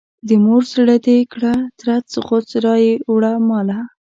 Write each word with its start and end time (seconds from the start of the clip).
د 0.27 0.29
مور 0.43 0.63
زړه 0.73 0.95
دې 1.05 1.19
کړه 1.31 1.53
ترې 1.79 1.95
غوڅ 2.25 2.49
رایې 2.65 2.93
وړه 3.13 3.33
ماله. 3.47 3.79